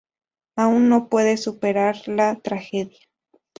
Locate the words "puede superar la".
1.09-2.33